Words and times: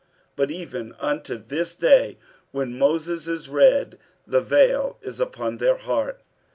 47:003:015 0.35 0.35
But 0.37 0.49
even 0.49 0.95
unto 0.99 1.37
this 1.37 1.75
day, 1.75 2.17
when 2.49 2.79
Moses 2.79 3.27
is 3.27 3.49
read, 3.49 3.99
the 4.25 4.41
vail 4.41 4.97
is 5.03 5.19
upon 5.19 5.57
their 5.59 5.77
heart. 5.77 6.21